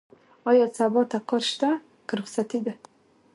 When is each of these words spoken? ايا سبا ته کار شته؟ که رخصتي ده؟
ايا 0.49 0.65
سبا 0.77 1.01
ته 1.11 1.17
کار 1.29 1.43
شته؟ 1.51 1.69
که 2.07 2.13
رخصتي 2.19 2.59
ده؟ 2.65 2.73